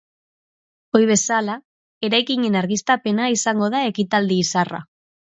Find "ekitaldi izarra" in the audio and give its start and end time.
3.91-4.81